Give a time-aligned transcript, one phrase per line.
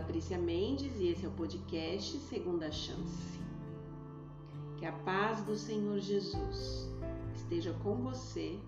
[0.00, 3.38] Patrícia Mendes e esse é o podcast Segunda Chance.
[4.78, 6.88] Que a paz do Senhor Jesus
[7.34, 8.58] esteja com você,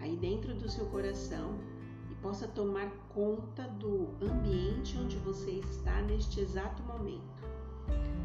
[0.00, 1.58] aí dentro do seu coração
[2.10, 7.20] e possa tomar conta do ambiente onde você está neste exato momento.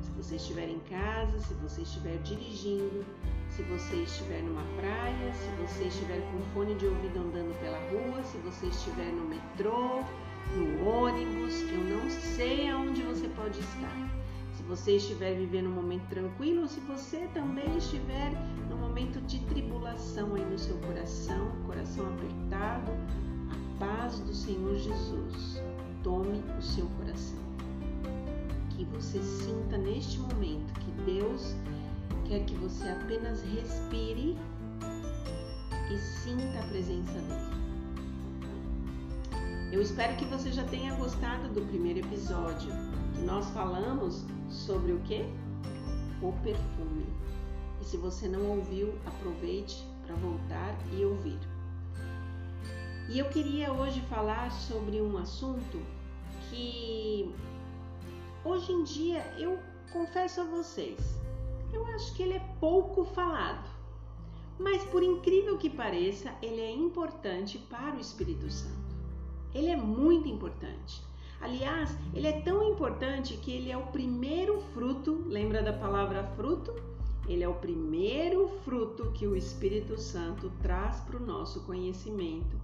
[0.02, 3.06] Se você estiver em casa, se você estiver dirigindo,
[3.50, 8.24] se você estiver numa praia, se você estiver com fone de ouvido andando pela rua,
[8.24, 10.02] se você estiver no metrô,
[10.56, 14.18] no ônibus, eu não sei aonde você pode estar.
[14.54, 18.32] Se você estiver vivendo um momento tranquilo, se você também estiver
[18.70, 22.92] num momento de tribulação aí no seu coração, coração apertado,
[23.52, 25.62] a paz do Senhor Jesus
[26.04, 27.38] tome o seu coração.
[28.72, 31.56] Que você sinta neste momento que Deus
[32.28, 34.38] quer que você apenas respire
[35.92, 37.57] e sinta a presença dele.
[39.70, 42.72] Eu espero que você já tenha gostado do primeiro episódio,
[43.14, 45.26] que nós falamos sobre o que?
[46.22, 47.06] O perfume.
[47.82, 51.38] E se você não ouviu, aproveite para voltar e ouvir.
[53.10, 55.82] E eu queria hoje falar sobre um assunto
[56.50, 57.36] que
[58.46, 59.60] hoje em dia eu
[59.92, 60.98] confesso a vocês,
[61.74, 63.70] eu acho que ele é pouco falado.
[64.58, 68.87] Mas por incrível que pareça, ele é importante para o Espírito Santo.
[69.54, 71.02] Ele é muito importante.
[71.40, 76.74] Aliás, ele é tão importante que ele é o primeiro fruto, lembra da palavra fruto?
[77.28, 82.58] Ele é o primeiro fruto que o Espírito Santo traz para o nosso conhecimento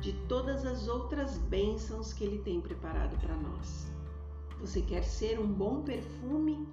[0.00, 3.90] de todas as outras bênçãos que ele tem preparado para nós.
[4.60, 6.68] Você quer ser um bom perfume?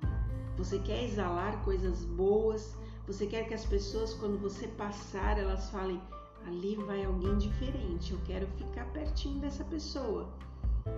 [0.57, 2.75] Você quer exalar coisas boas?
[3.07, 6.01] Você quer que as pessoas, quando você passar, elas falem:
[6.47, 10.29] ali vai alguém diferente, eu quero ficar pertinho dessa pessoa.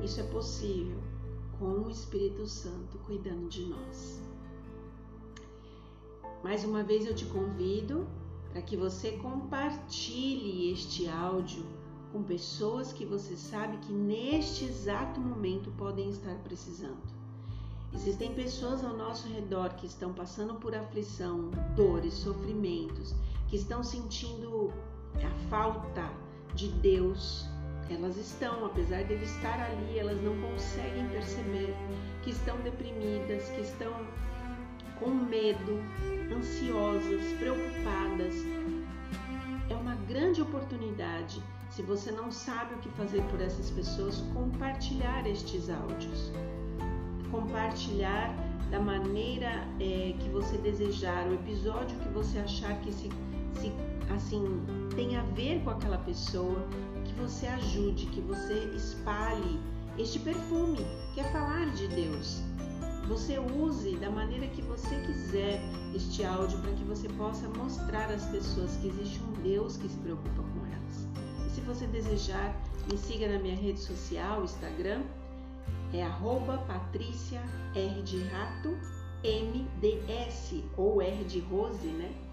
[0.04, 1.00] Isso é possível
[1.58, 4.22] com o Espírito Santo cuidando de nós.
[6.44, 8.08] Mais uma vez eu te convido
[8.52, 11.66] para que você compartilhe este áudio
[12.12, 17.18] com pessoas que você sabe que neste exato momento podem estar precisando.
[17.94, 23.16] Existem pessoas ao nosso redor que estão passando por aflição, dores, sofrimentos,
[23.48, 24.72] que estão sentindo
[25.26, 26.04] a falta
[26.54, 27.46] de Deus.
[27.90, 31.74] Elas estão, apesar de ele estar ali, elas não conseguem perceber
[32.22, 33.94] que estão deprimidas, que estão
[35.00, 35.82] com medo,
[36.36, 38.34] ansiosas, preocupadas.
[39.70, 45.26] É uma grande oportunidade, se você não sabe o que fazer por essas pessoas, compartilhar
[45.28, 46.32] estes áudios.
[47.32, 48.34] Compartilhar
[48.72, 53.10] da maneira é, que você desejar, o episódio que você achar que se,
[53.60, 53.72] se
[54.14, 54.44] assim
[54.96, 56.68] tem a ver com aquela pessoa,
[57.06, 59.60] que você ajude, que você espalhe
[59.98, 62.42] este perfume, que é falar de Deus.
[63.08, 65.62] Você use da maneira que você quiser
[65.96, 69.98] este áudio para que você possa mostrar às pessoas que existe um Deus que se
[69.98, 71.08] preocupa com elas.
[71.48, 72.54] E se você desejar,
[72.92, 75.04] me siga na minha rede social, Instagram,
[75.94, 77.42] é arroba Patrícia
[77.74, 78.78] R de Rato
[80.76, 82.27] ou R de Rose, né?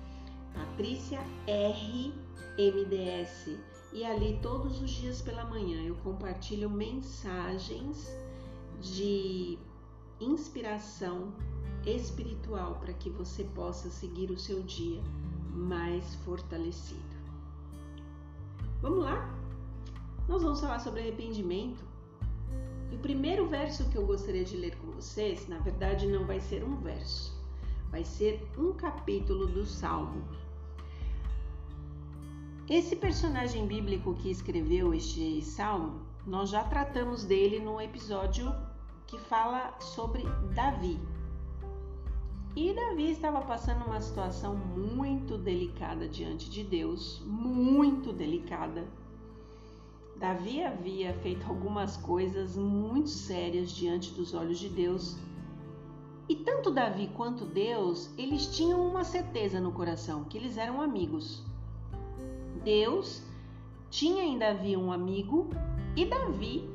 [0.54, 2.14] Patrícia R
[2.58, 3.58] MDS.
[3.92, 8.08] E ali todos os dias pela manhã eu compartilho mensagens
[8.80, 9.58] de
[10.20, 11.32] inspiração
[11.86, 15.00] espiritual para que você possa seguir o seu dia
[15.50, 17.14] mais fortalecido.
[18.80, 19.32] Vamos lá?
[20.28, 21.84] Nós vamos falar sobre arrependimento.
[22.90, 26.40] E o primeiro verso que eu gostaria de ler com vocês, na verdade, não vai
[26.40, 27.32] ser um verso,
[27.90, 30.22] vai ser um capítulo do Salmo
[32.68, 38.50] esse personagem bíblico que escreveu este salmo, nós já tratamos dele no episódio
[39.06, 40.22] que fala sobre
[40.54, 40.98] Davi.
[42.56, 48.88] E Davi estava passando uma situação muito delicada diante de Deus, muito delicada.
[50.16, 55.18] Davi havia feito algumas coisas muito sérias diante dos olhos de Deus.
[56.26, 61.44] E tanto Davi quanto Deus, eles tinham uma certeza no coração que eles eram amigos.
[62.64, 63.22] Deus
[63.90, 65.50] tinha em Davi um amigo
[65.94, 66.66] e Davi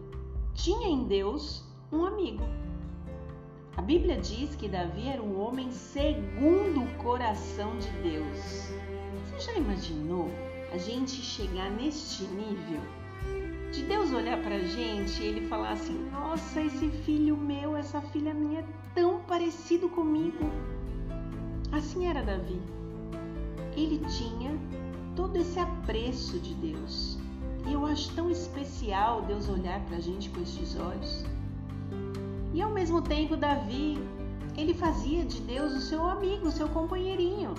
[0.53, 2.43] tinha em Deus um amigo.
[3.75, 8.69] A Bíblia diz que Davi era um homem segundo o coração de Deus.
[9.25, 10.29] Você já imaginou
[10.71, 12.81] a gente chegar neste nível?
[13.71, 18.01] De Deus olhar para a gente e ele falar assim: Nossa, esse filho meu, essa
[18.01, 20.51] filha minha é tão parecido comigo.
[21.71, 22.59] Assim era Davi.
[23.75, 24.51] Ele tinha
[25.19, 27.17] todo esse apreço de Deus.
[27.67, 31.25] E eu acho tão especial Deus olhar para a gente com estes olhos.
[32.53, 34.01] E ao mesmo tempo, Davi,
[34.57, 37.53] ele fazia de Deus o seu amigo, o seu companheirinho.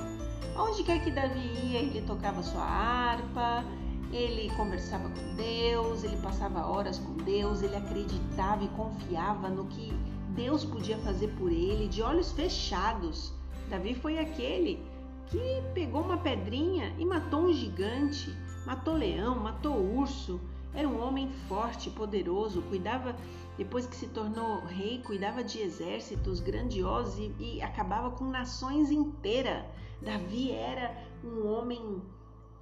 [0.56, 3.62] Onde quer que Davi ia, ele tocava sua harpa,
[4.10, 9.92] ele conversava com Deus, ele passava horas com Deus, ele acreditava e confiava no que
[10.30, 13.34] Deus podia fazer por ele, de olhos fechados.
[13.68, 14.82] Davi foi aquele
[15.30, 18.36] que pegou uma pedrinha e matou um gigante,
[18.66, 20.40] matou leão, matou urso.
[20.74, 23.16] Era um homem forte, poderoso, cuidava,
[23.56, 29.64] depois que se tornou rei, cuidava de exércitos grandiosos e, e acabava com nações inteiras.
[30.02, 32.02] Davi era um homem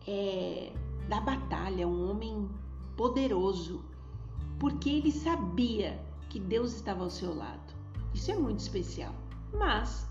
[0.07, 0.73] é,
[1.09, 2.49] da batalha, um homem
[2.97, 3.85] poderoso,
[4.59, 7.75] porque ele sabia que Deus estava ao seu lado.
[8.15, 9.15] Isso é muito especial.
[9.53, 10.08] Mas,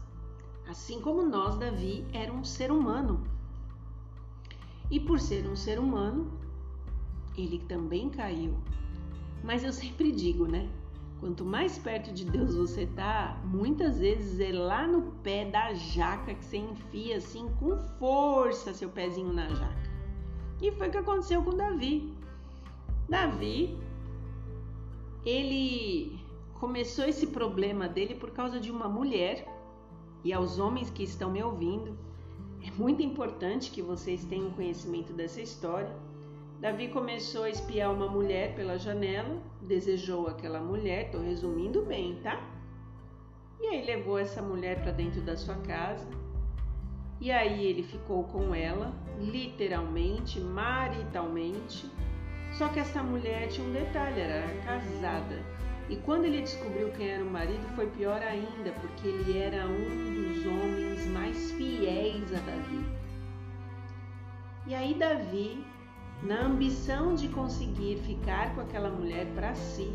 [0.69, 3.23] assim como nós, Davi era um ser humano.
[4.89, 6.31] E por ser um ser humano,
[7.37, 8.55] ele também caiu.
[9.43, 10.69] Mas eu sempre digo, né?
[11.19, 16.33] Quanto mais perto de Deus você tá, muitas vezes é lá no pé da jaca
[16.33, 19.87] que você enfia assim com força seu pezinho na jaca.
[20.61, 22.13] E foi o que aconteceu com Davi.
[23.09, 23.77] Davi,
[25.25, 26.19] ele
[26.59, 29.47] começou esse problema dele por causa de uma mulher.
[30.27, 31.97] E aos homens que estão me ouvindo,
[32.61, 35.95] é muito importante que vocês tenham conhecimento dessa história.
[36.59, 42.45] Davi começou a espiar uma mulher pela janela, desejou aquela mulher, estou resumindo bem, tá?
[43.61, 46.05] E aí levou essa mulher para dentro da sua casa,
[47.21, 51.89] e aí ele ficou com ela, literalmente, maritalmente.
[52.51, 55.41] Só que essa mulher tinha um detalhe, era casada.
[55.89, 60.33] E quando ele descobriu quem era o marido, foi pior ainda, porque ele era um
[60.33, 62.85] dos homens mais fiéis a Davi.
[64.65, 65.63] E aí Davi,
[66.21, 69.89] na ambição de conseguir ficar com aquela mulher para si,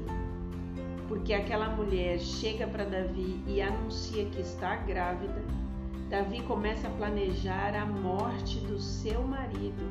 [1.08, 5.44] porque aquela mulher chega para Davi e anuncia que está grávida,
[6.08, 9.84] Davi começa a planejar a morte do seu marido.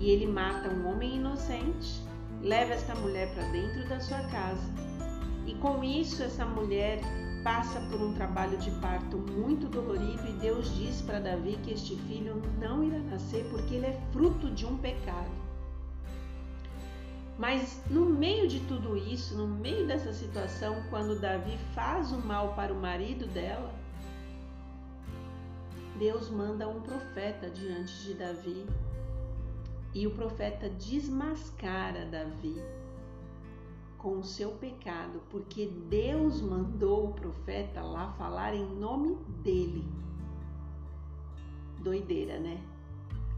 [0.00, 2.02] E ele mata um homem inocente,
[2.42, 4.72] leva esta mulher para dentro da sua casa.
[5.46, 7.00] E com isso, essa mulher
[7.42, 11.96] passa por um trabalho de parto muito dolorido e Deus diz para Davi que este
[11.96, 15.30] filho não irá nascer porque ele é fruto de um pecado.
[17.38, 22.54] Mas no meio de tudo isso, no meio dessa situação, quando Davi faz o mal
[22.54, 23.72] para o marido dela,
[25.98, 28.66] Deus manda um profeta diante de Davi
[29.94, 32.56] e o profeta desmascara Davi
[33.98, 39.84] com o seu pecado, porque Deus mandou o profeta lá falar em nome dele.
[41.78, 42.60] Doideira, né?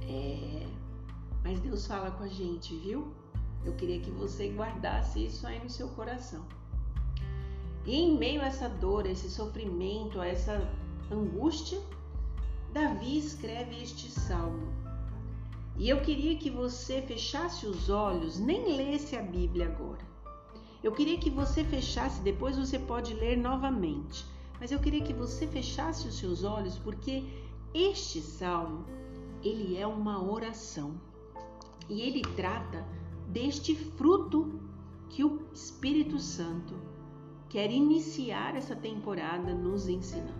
[0.00, 0.66] É.
[1.42, 3.12] Mas Deus fala com a gente, viu?
[3.64, 6.42] Eu queria que você guardasse isso aí no seu coração.
[7.84, 10.70] E em meio a essa dor, a esse sofrimento, a essa
[11.10, 11.78] angústia,
[12.72, 14.83] Davi escreve este salmo.
[15.76, 20.06] E eu queria que você fechasse os olhos, nem lesse a Bíblia agora.
[20.82, 24.24] Eu queria que você fechasse, depois você pode ler novamente.
[24.60, 27.24] Mas eu queria que você fechasse os seus olhos porque
[27.72, 28.84] este salmo,
[29.42, 30.94] ele é uma oração.
[31.88, 32.86] E ele trata
[33.28, 34.60] deste fruto
[35.08, 36.74] que o Espírito Santo
[37.48, 40.32] quer iniciar essa temporada nos ensinando.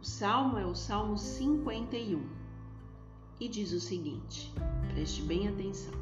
[0.00, 2.35] O salmo é o Salmo 51
[3.38, 4.52] e diz o seguinte:
[4.92, 5.94] preste bem atenção.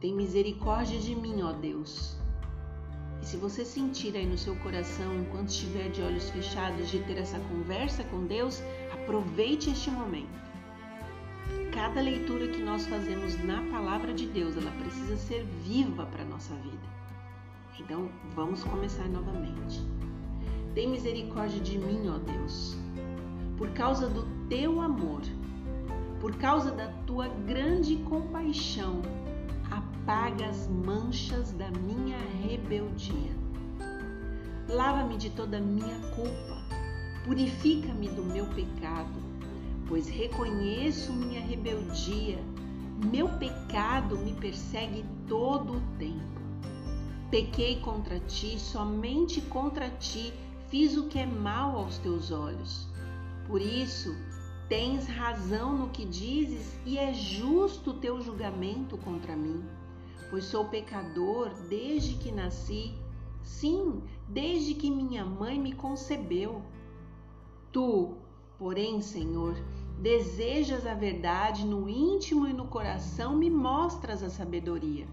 [0.00, 2.16] Tem misericórdia de mim, ó Deus.
[3.20, 7.18] E se você sentir aí no seu coração, enquanto estiver de olhos fechados, de ter
[7.18, 10.40] essa conversa com Deus, aproveite este momento.
[11.72, 16.26] Cada leitura que nós fazemos na palavra de Deus, ela precisa ser viva para a
[16.26, 17.00] nossa vida.
[17.78, 19.80] Então, vamos começar novamente.
[20.74, 22.76] Tem misericórdia de mim, ó Deus.
[23.56, 25.20] Por causa do teu amor,
[26.20, 29.00] por causa da tua grande compaixão,
[29.70, 33.32] apaga as manchas da minha rebeldia.
[34.68, 36.62] Lava-me de toda a minha culpa,
[37.24, 39.18] purifica-me do meu pecado,
[39.88, 42.38] pois reconheço minha rebeldia.
[43.10, 46.40] Meu pecado me persegue todo o tempo.
[47.30, 50.34] Pequei contra ti, somente contra ti
[50.68, 52.86] fiz o que é mal aos teus olhos.
[53.46, 54.14] Por isso,
[54.70, 59.64] tens razão no que dizes e é justo o teu julgamento contra mim,
[60.30, 62.94] pois sou pecador desde que nasci,
[63.42, 66.62] sim, desde que minha mãe me concebeu.
[67.72, 68.14] Tu,
[68.60, 69.56] porém, Senhor,
[69.98, 75.08] desejas a verdade no íntimo e no coração, me mostras a sabedoria.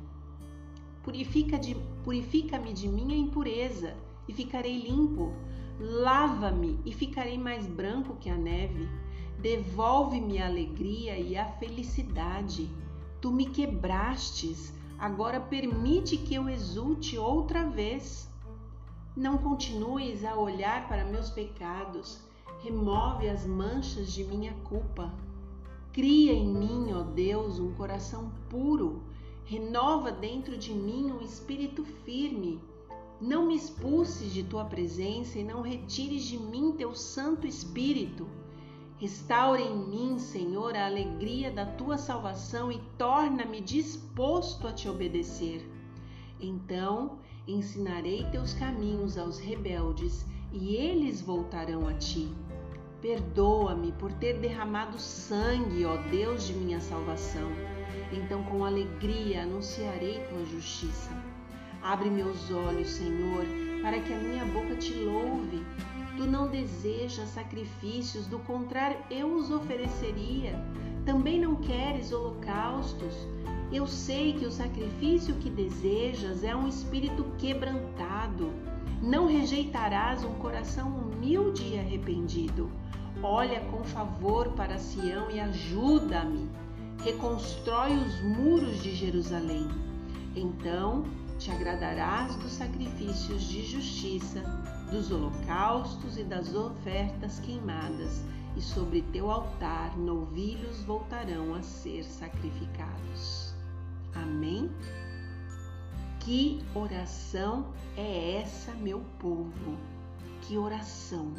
[1.02, 3.96] purifica-me purifica de minha impureza
[4.28, 5.34] e ficarei limpo.
[5.80, 8.88] Lava-me e ficarei mais branco que a neve.
[9.40, 12.70] Devolve-me a alegria e a felicidade.
[13.22, 18.28] Tu me quebrastes, agora permite que eu exulte outra vez.
[19.16, 22.20] Não continues a olhar para meus pecados,
[22.64, 25.14] remove as manchas de minha culpa.
[25.94, 29.04] Cria em mim, ó Deus, um coração puro,
[29.46, 32.60] renova dentro de mim um espírito firme.
[33.20, 38.28] Não me expulses de tua presença e não retires de mim teu Santo Espírito.
[39.00, 45.70] Restaura em mim, Senhor, a alegria da tua salvação e torna-me disposto a te obedecer.
[46.40, 52.28] Então ensinarei teus caminhos aos rebeldes e eles voltarão a ti.
[53.00, 57.48] Perdoa-me por ter derramado sangue, ó Deus de minha salvação.
[58.12, 61.12] Então, com alegria, anunciarei tua justiça.
[61.84, 63.46] Abre meus olhos, Senhor,
[63.84, 65.64] para que a minha boca te louve.
[66.18, 70.60] Tu não desejas sacrifícios, do contrário, eu os ofereceria.
[71.06, 73.14] Também não queres holocaustos.
[73.72, 78.52] Eu sei que o sacrifício que desejas é um espírito quebrantado.
[79.00, 82.72] Não rejeitarás um coração humilde e arrependido.
[83.22, 86.50] Olha com favor para Sião e ajuda-me.
[87.04, 89.68] Reconstrói os muros de Jerusalém.
[90.36, 91.04] Então
[91.38, 94.42] te agradarás dos sacrifícios de justiça,
[94.92, 98.22] dos holocaustos e das ofertas queimadas,
[98.56, 103.54] e sobre teu altar novilhos voltarão a ser sacrificados.
[104.16, 104.72] Amém?
[106.20, 109.78] Que oração é essa, meu povo?
[110.42, 111.34] Que oração!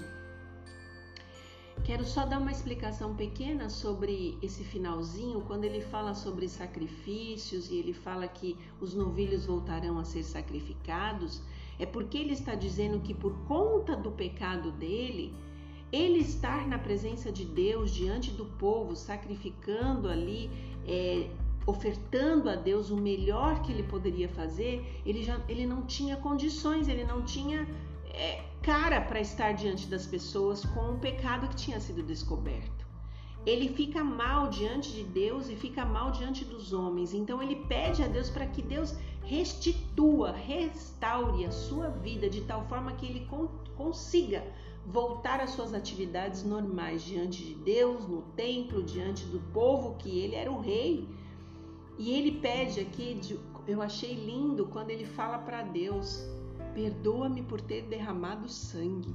[1.85, 7.77] Quero só dar uma explicação pequena sobre esse finalzinho, quando ele fala sobre sacrifícios e
[7.77, 11.41] ele fala que os novilhos voltarão a ser sacrificados,
[11.79, 15.35] é porque ele está dizendo que por conta do pecado dele,
[15.93, 20.51] ele estar na presença de Deus diante do povo, sacrificando ali,
[20.87, 21.31] é,
[21.67, 26.89] ofertando a Deus o melhor que ele poderia fazer, ele já ele não tinha condições,
[26.89, 27.67] ele não tinha
[28.13, 32.87] é, cara para estar diante das pessoas com o pecado que tinha sido descoberto.
[33.47, 37.15] Ele fica mal diante de Deus e fica mal diante dos homens.
[37.15, 38.95] Então ele pede a Deus para que Deus
[39.29, 43.29] restitua, restaure a sua vida de tal forma que ele
[43.77, 44.43] consiga
[44.87, 50.35] voltar às suas atividades normais diante de Deus, no templo, diante do povo que ele
[50.35, 51.07] era o rei.
[51.99, 53.21] E ele pede aqui,
[53.67, 56.27] eu achei lindo quando ele fala para Deus:
[56.73, 59.15] Perdoa-me por ter derramado sangue.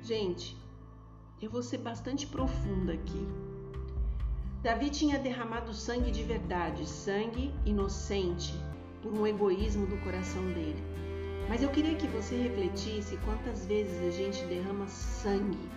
[0.00, 0.56] Gente,
[1.42, 3.26] eu vou ser bastante profunda aqui.
[4.64, 8.54] Davi tinha derramado sangue de verdade, sangue inocente,
[9.02, 10.82] por um egoísmo do coração dele.
[11.50, 15.68] Mas eu queria que você refletisse quantas vezes a gente derrama sangue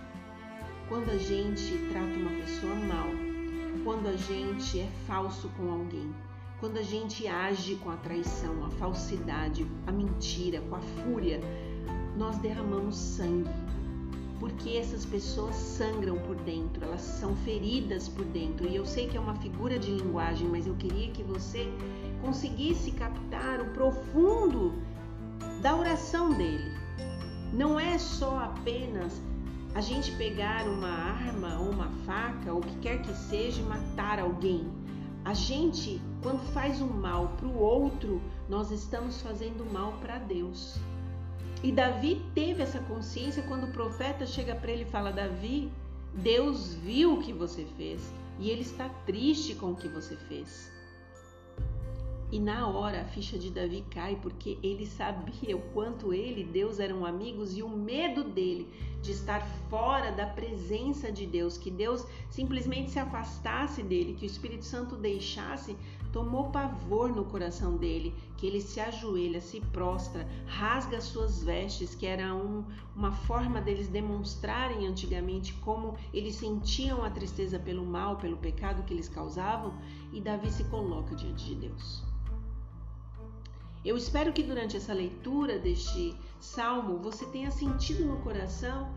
[0.88, 3.10] quando a gente trata uma pessoa mal,
[3.84, 6.15] quando a gente é falso com alguém,
[6.62, 11.41] quando a gente age com a traição, a falsidade, a mentira, com a fúria,
[12.15, 13.50] nós derramamos sangue.
[14.39, 18.67] Porque essas pessoas sangram por dentro, elas são feridas por dentro.
[18.67, 21.67] E eu sei que é uma figura de linguagem, mas eu queria que você
[22.22, 24.74] conseguisse captar o profundo
[25.62, 26.72] da oração dele.
[27.51, 29.22] Não é só apenas
[29.74, 33.65] a gente pegar uma arma ou uma faca ou o que quer que seja e
[33.65, 34.67] matar alguém.
[35.24, 40.79] A gente, quando faz um mal para o outro, nós estamos fazendo mal para Deus.
[41.64, 45.72] E Davi teve essa consciência quando o profeta chega para ele e fala: Davi,
[46.14, 48.02] Deus viu o que você fez
[48.40, 50.72] e ele está triste com o que você fez.
[52.30, 56.44] E na hora a ficha de Davi cai porque ele sabia o quanto ele e
[56.44, 58.68] Deus eram amigos e o medo dele
[59.02, 64.28] de estar fora da presença de Deus, que Deus simplesmente se afastasse dele, que o
[64.28, 65.78] Espírito Santo deixasse,
[66.12, 72.06] tomou pavor no coração dele, que ele se ajoelha, se prostra, rasga suas vestes, que
[72.06, 72.64] era um,
[72.96, 78.94] uma forma deles demonstrarem antigamente como eles sentiam a tristeza pelo mal, pelo pecado que
[78.94, 79.74] eles causavam,
[80.12, 82.04] e Davi se coloca diante de Deus.
[83.86, 88.92] Eu espero que durante essa leitura deste salmo você tenha sentido no coração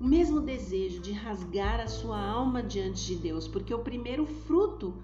[0.00, 4.94] o mesmo desejo de rasgar a sua alma diante de Deus, porque o primeiro fruto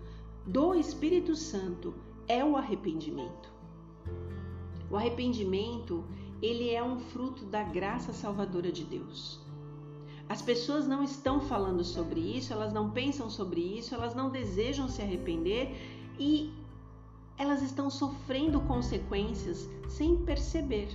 [0.47, 1.95] do Espírito Santo
[2.27, 3.53] é o arrependimento.
[4.91, 6.05] O arrependimento,
[6.41, 9.41] ele é um fruto da graça salvadora de Deus.
[10.29, 14.89] As pessoas não estão falando sobre isso, elas não pensam sobre isso, elas não desejam
[14.89, 15.77] se arrepender
[16.19, 16.53] e
[17.39, 20.89] elas estão sofrendo consequências sem perceber.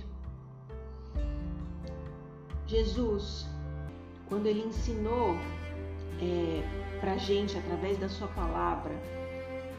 [2.66, 3.46] Jesus,
[4.28, 5.34] quando ele ensinou
[6.20, 8.94] é, para gente através da sua palavra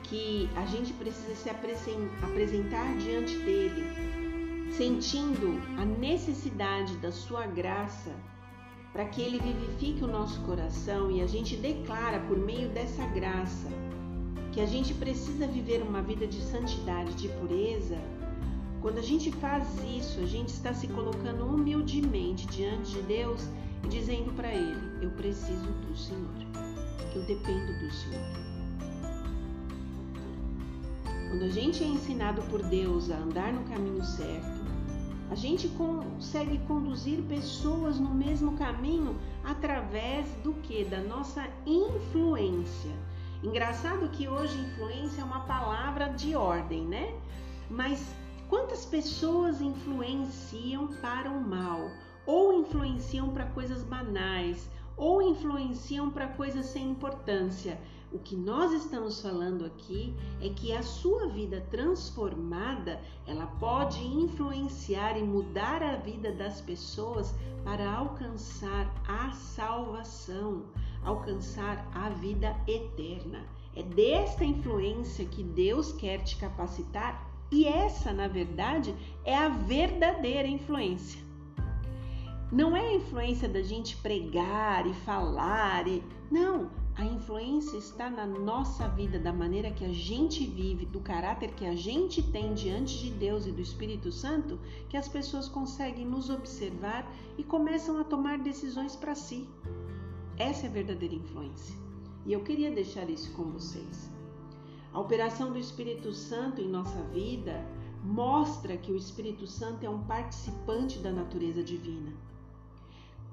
[0.10, 3.86] que a gente precisa se apresentar diante dele,
[4.72, 8.12] sentindo a necessidade da sua graça
[8.92, 13.68] para que ele vivifique o nosso coração e a gente declara por meio dessa graça
[14.52, 17.98] que a gente precisa viver uma vida de santidade, de pureza.
[18.82, 23.48] Quando a gente faz isso, a gente está se colocando humildemente diante de Deus
[23.84, 26.34] e dizendo para Ele: Eu preciso do Senhor,
[27.16, 28.49] eu dependo do Senhor.
[31.40, 34.60] Quando a gente é ensinado por Deus a andar no caminho certo,
[35.32, 40.84] a gente consegue conduzir pessoas no mesmo caminho através do que?
[40.84, 42.92] Da nossa influência.
[43.42, 47.18] Engraçado que hoje influência é uma palavra de ordem, né?
[47.70, 48.14] Mas
[48.50, 51.90] quantas pessoas influenciam para o mal?
[52.26, 54.70] Ou influenciam para coisas banais?
[54.98, 57.80] Ou influenciam para coisas sem importância?
[58.12, 65.16] O que nós estamos falando aqui é que a sua vida transformada, ela pode influenciar
[65.16, 70.64] e mudar a vida das pessoas para alcançar a salvação,
[71.04, 73.46] alcançar a vida eterna.
[73.76, 80.48] É desta influência que Deus quer te capacitar e essa, na verdade, é a verdadeira
[80.48, 81.22] influência.
[82.52, 88.28] Não é a influência da gente pregar e falar e não, a influência está na
[88.28, 93.00] nossa vida, da maneira que a gente vive, do caráter que a gente tem diante
[93.00, 98.04] de Deus e do Espírito Santo, que as pessoas conseguem nos observar e começam a
[98.04, 99.48] tomar decisões para si.
[100.38, 101.74] Essa é a verdadeira influência.
[102.26, 104.12] E eu queria deixar isso com vocês.
[104.92, 107.66] A operação do Espírito Santo em nossa vida
[108.04, 112.12] mostra que o Espírito Santo é um participante da natureza divina.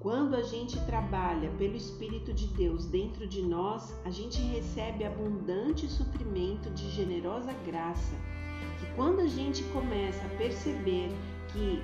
[0.07, 5.88] Quando a gente trabalha pelo Espírito de Deus dentro de nós, a gente recebe abundante
[5.88, 8.14] suprimento de generosa graça.
[8.79, 11.11] Que quando a gente começa a perceber
[11.49, 11.83] que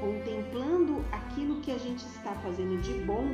[0.00, 3.26] contemplando aquilo que a gente está fazendo de bom,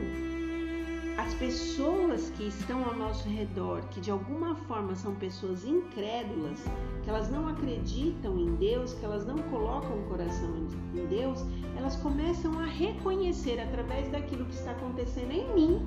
[1.17, 6.59] as pessoas que estão ao nosso redor, que de alguma forma são pessoas incrédulas,
[7.05, 10.49] que elas não acreditam Deus, que elas não colocam o coração
[10.95, 11.45] em Deus,
[11.77, 15.87] elas começam a reconhecer através daquilo que está acontecendo em mim,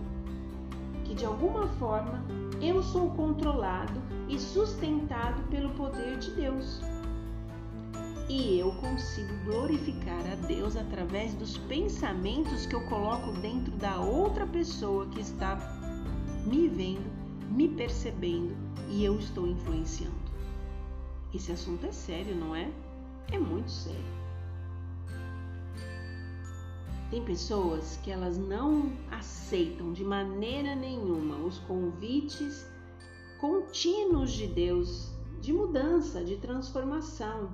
[1.04, 2.24] que de alguma forma
[2.62, 6.82] eu sou controlado e sustentado pelo poder de Deus
[8.30, 14.46] e eu consigo glorificar a Deus através dos pensamentos que eu coloco dentro da outra
[14.46, 15.56] pessoa que está
[16.46, 17.10] me vendo,
[17.50, 18.56] me percebendo
[18.90, 20.27] e eu estou influenciando.
[21.38, 22.68] Esse assunto é sério, não é?
[23.32, 24.18] É muito sério.
[27.12, 32.68] Tem pessoas que elas não aceitam de maneira nenhuma os convites
[33.40, 37.52] contínuos de Deus de mudança, de transformação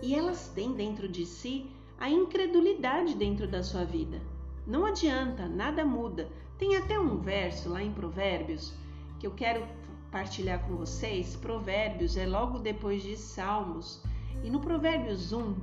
[0.00, 1.66] e elas têm dentro de si
[1.98, 4.22] a incredulidade dentro da sua vida.
[4.64, 6.28] Não adianta, nada muda.
[6.56, 8.72] Tem até um verso lá em Provérbios
[9.18, 9.66] que eu quero
[10.16, 11.36] partilhar com vocês.
[11.36, 14.00] Provérbios é logo depois de Salmos.
[14.42, 15.54] E no Provérbios 1,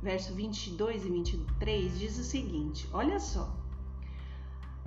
[0.00, 3.52] verso 22 e 23, diz o seguinte: Olha só.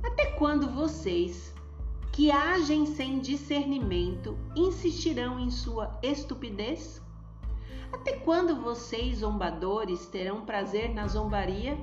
[0.01, 1.53] Até quando vocês,
[2.13, 7.01] que agem sem discernimento, insistirão em sua estupidez?
[7.91, 11.77] Até quando vocês, zombadores, terão prazer na zombaria?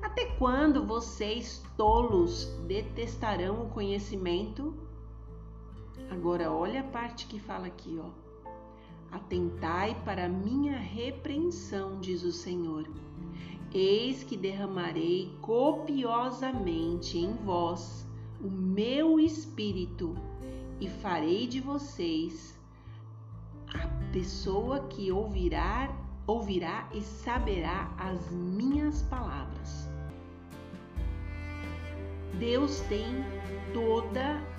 [0.00, 4.85] Até quando vocês, tolos, detestarão o conhecimento?
[6.10, 8.10] Agora, olha a parte que fala aqui, ó.
[9.10, 12.88] Atentai para a minha repreensão, diz o Senhor.
[13.72, 18.06] Eis que derramarei copiosamente em vós
[18.40, 20.14] o meu espírito
[20.80, 22.58] e farei de vocês
[23.74, 25.94] a pessoa que ouvirá,
[26.26, 29.88] ouvirá e saberá as minhas palavras.
[32.38, 33.06] Deus tem
[33.72, 34.55] toda a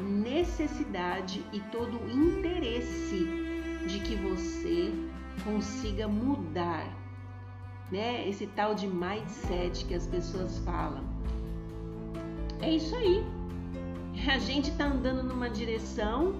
[0.00, 3.26] necessidade e todo o interesse
[3.86, 4.92] de que você
[5.44, 6.86] consiga mudar,
[7.90, 8.28] né?
[8.28, 11.04] Esse tal de mindset que as pessoas falam.
[12.60, 13.24] É isso aí.
[14.28, 16.34] A gente tá andando numa direção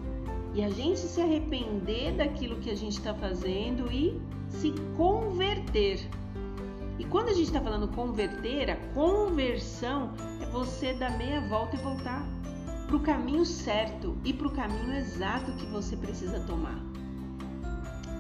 [0.55, 6.01] e a gente se arrepender daquilo que a gente está fazendo e se converter.
[6.99, 11.79] E quando a gente está falando converter, a conversão é você dar meia volta e
[11.79, 12.27] voltar
[12.91, 16.77] para o caminho certo e para o caminho exato que você precisa tomar.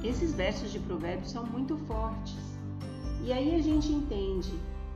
[0.04, 2.38] Esses versos de Provérbios são muito fortes.
[3.24, 4.52] E aí a gente entende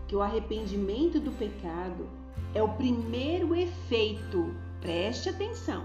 [0.06, 2.08] que o arrependimento do pecado
[2.54, 5.84] é o primeiro efeito, preste atenção,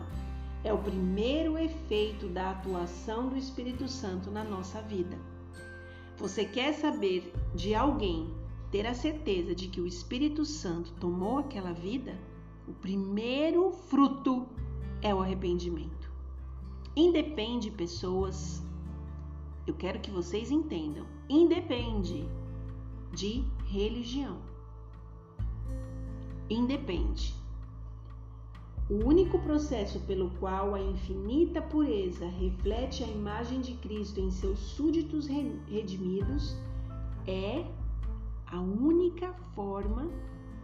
[0.64, 5.18] é o primeiro efeito da atuação do Espírito Santo na nossa vida.
[6.16, 8.32] Você quer saber de alguém
[8.70, 12.29] ter a certeza de que o Espírito Santo tomou aquela vida?
[12.70, 14.46] O primeiro fruto
[15.02, 16.12] é o arrependimento.
[16.96, 18.64] Independe pessoas,
[19.66, 22.30] eu quero que vocês entendam, independe
[23.12, 24.38] de religião.
[26.48, 27.34] Independe.
[28.88, 34.60] O único processo pelo qual a infinita pureza reflete a imagem de Cristo em seus
[34.60, 36.56] súditos redimidos
[37.26, 37.66] é
[38.46, 40.08] a única forma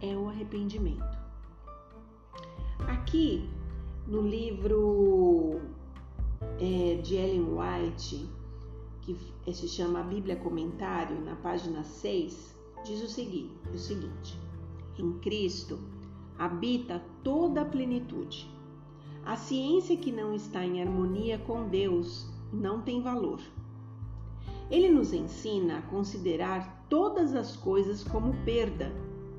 [0.00, 1.15] é o arrependimento.
[2.88, 3.48] Aqui
[4.06, 5.60] no livro
[6.60, 8.30] é, de Ellen White,
[9.02, 14.38] que se chama Bíblia Comentário, na página 6, diz o seguinte, o seguinte:
[14.96, 15.80] Em Cristo
[16.38, 18.48] habita toda a plenitude.
[19.24, 23.40] A ciência que não está em harmonia com Deus não tem valor.
[24.70, 28.92] Ele nos ensina a considerar todas as coisas como perda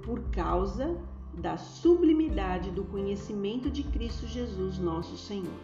[0.03, 0.97] por causa
[1.38, 5.62] da sublimidade do conhecimento de Cristo Jesus, nosso Senhor.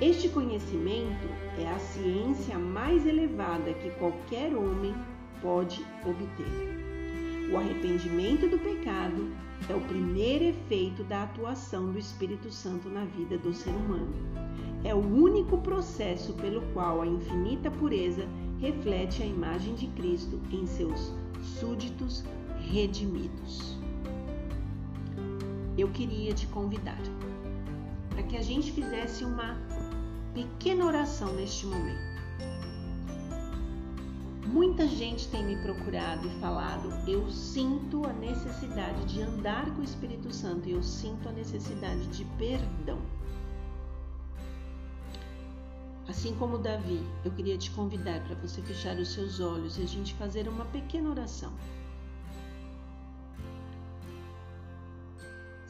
[0.00, 4.94] Este conhecimento é a ciência mais elevada que qualquer homem
[5.40, 7.50] pode obter.
[7.52, 9.30] O arrependimento do pecado
[9.68, 14.14] é o primeiro efeito da atuação do Espírito Santo na vida do ser humano.
[14.82, 18.26] É o único processo pelo qual a infinita pureza
[18.58, 22.24] reflete a imagem de Cristo em seus súditos
[22.58, 23.81] redimidos.
[25.76, 27.00] Eu queria te convidar
[28.10, 29.56] para que a gente fizesse uma
[30.34, 32.12] pequena oração neste momento.
[34.46, 39.84] Muita gente tem me procurado e falado: eu sinto a necessidade de andar com o
[39.84, 42.98] Espírito Santo eu sinto a necessidade de perdão.
[46.06, 49.86] Assim como Davi, eu queria te convidar para você fechar os seus olhos e a
[49.86, 51.52] gente fazer uma pequena oração.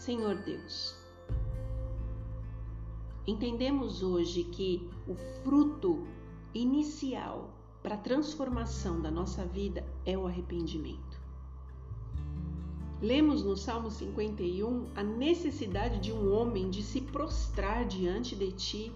[0.05, 0.97] Senhor Deus,
[3.25, 6.05] Entendemos hoje que o fruto
[6.53, 7.49] inicial
[7.81, 11.21] para a transformação da nossa vida é o arrependimento.
[13.01, 18.93] Lemos no Salmo 51 a necessidade de um homem de se prostrar diante de ti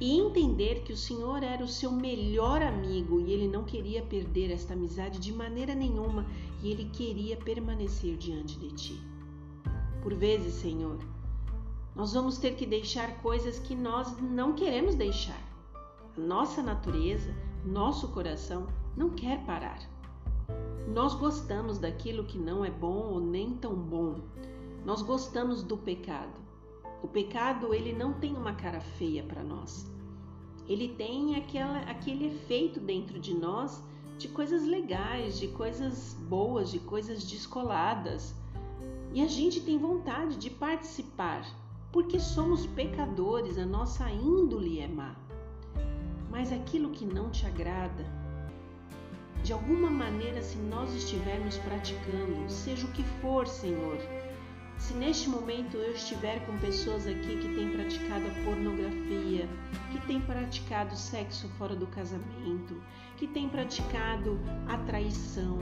[0.00, 4.50] e entender que o Senhor era o seu melhor amigo e ele não queria perder
[4.50, 6.24] esta amizade de maneira nenhuma
[6.62, 9.11] e ele queria permanecer diante de ti.
[10.02, 10.98] Por vezes, Senhor,
[11.94, 15.40] nós vamos ter que deixar coisas que nós não queremos deixar.
[16.16, 17.34] A nossa natureza,
[17.64, 19.78] nosso coração não quer parar.
[20.88, 24.20] Nós gostamos daquilo que não é bom ou nem tão bom.
[24.84, 26.40] Nós gostamos do pecado.
[27.02, 29.90] O pecado, ele não tem uma cara feia para nós.
[30.68, 33.82] Ele tem aquela, aquele efeito dentro de nós
[34.18, 38.34] de coisas legais, de coisas boas, de coisas descoladas.
[39.14, 41.44] E a gente tem vontade de participar
[41.92, 45.14] porque somos pecadores, a nossa índole é má.
[46.30, 48.06] Mas aquilo que não te agrada,
[49.44, 53.98] de alguma maneira, se nós estivermos praticando, seja o que for, Senhor,
[54.78, 59.46] se neste momento eu estiver com pessoas aqui que têm praticado a pornografia,
[59.90, 62.80] que têm praticado sexo fora do casamento,
[63.18, 65.58] que têm praticado a traição,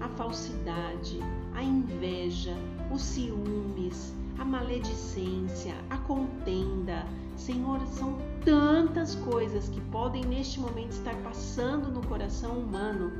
[0.00, 1.18] a falsidade,
[1.54, 2.54] a inveja,
[2.92, 7.06] os ciúmes, a maledicência, a contenda.
[7.36, 13.10] Senhor, são tantas coisas que podem neste momento estar passando no coração humano.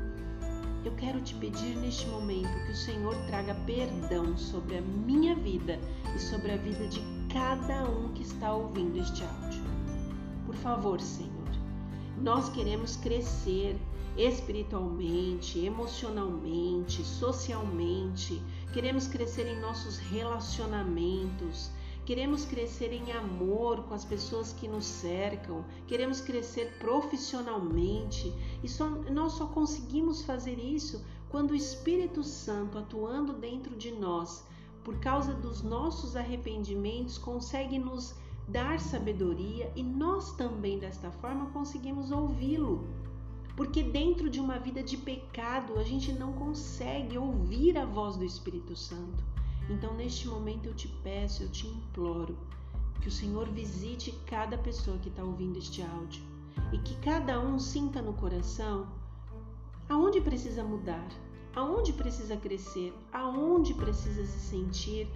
[0.85, 5.78] Eu quero te pedir neste momento que o Senhor traga perdão sobre a minha vida
[6.14, 7.00] e sobre a vida de
[7.32, 9.62] cada um que está ouvindo este áudio.
[10.44, 11.32] Por favor, Senhor,
[12.20, 13.78] nós queremos crescer
[14.16, 21.70] espiritualmente, emocionalmente, socialmente, queremos crescer em nossos relacionamentos,
[22.06, 28.32] queremos crescer em amor com as pessoas que nos cercam, queremos crescer profissionalmente.
[28.62, 34.44] E só, nós só conseguimos fazer isso quando o Espírito Santo atuando dentro de nós,
[34.82, 38.14] por causa dos nossos arrependimentos, consegue nos
[38.48, 39.70] dar sabedoria.
[39.76, 42.87] E nós também desta forma conseguimos ouvi-lo
[43.57, 48.25] porque dentro de uma vida de pecado a gente não consegue ouvir a voz do
[48.25, 49.23] Espírito Santo.
[49.69, 52.37] Então, neste momento, eu te peço, eu te imploro
[53.01, 56.23] que o Senhor visite cada pessoa que está ouvindo este áudio.
[56.71, 58.87] e que cada um sinta no coração
[59.88, 61.09] aonde precisa mudar,
[61.55, 65.09] aonde precisa crescer, aonde precisa se sentir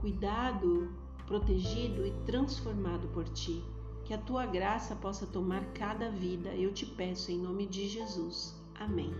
[0.00, 0.90] cuidado,
[1.26, 3.62] protegido e transformado por ti.
[4.06, 8.54] Que a tua graça possa tomar cada vida, eu te peço em nome de Jesus.
[8.76, 9.12] Amém.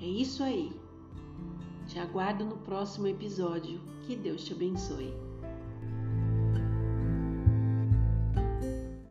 [0.00, 0.72] É isso aí.
[1.86, 3.78] Te aguardo no próximo episódio.
[4.06, 5.12] Que Deus te abençoe.